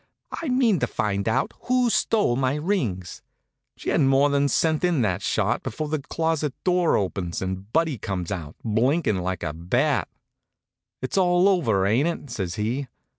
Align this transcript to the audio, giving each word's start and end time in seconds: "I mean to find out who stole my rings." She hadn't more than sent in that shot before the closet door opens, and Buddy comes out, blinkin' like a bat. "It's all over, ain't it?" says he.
"I 0.31 0.49
mean 0.49 0.79
to 0.79 0.87
find 0.87 1.29
out 1.29 1.53
who 1.65 1.91
stole 1.91 2.35
my 2.35 2.55
rings." 2.55 3.21
She 3.77 3.91
hadn't 3.91 4.07
more 4.07 4.31
than 4.31 4.47
sent 4.49 4.83
in 4.83 5.03
that 5.03 5.21
shot 5.21 5.61
before 5.61 5.89
the 5.89 6.01
closet 6.01 6.55
door 6.63 6.97
opens, 6.97 7.39
and 7.39 7.71
Buddy 7.71 7.99
comes 7.99 8.31
out, 8.31 8.55
blinkin' 8.65 9.19
like 9.19 9.43
a 9.43 9.53
bat. 9.53 10.07
"It's 11.03 11.19
all 11.19 11.47
over, 11.47 11.85
ain't 11.85 12.07
it?" 12.07 12.31
says 12.31 12.55
he. 12.55 12.87